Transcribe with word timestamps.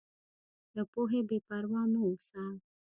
له 0.75 0.83
پوهې 0.91 1.19
بېپروا 1.29 1.83
مه 1.91 2.01
اوسه. 2.07 2.43